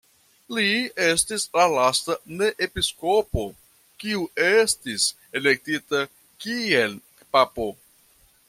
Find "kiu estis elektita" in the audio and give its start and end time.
4.05-6.03